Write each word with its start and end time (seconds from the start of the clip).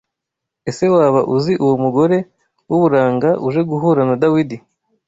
ESE 0.69 0.85
waba 0.93 1.21
uzi 1.35 1.53
uwo 1.63 1.75
mugore 1.83 2.17
w’uburanga 2.69 3.29
uje 3.47 3.61
guhura 3.69 4.01
na 4.09 4.15
Dawidi 4.21 4.57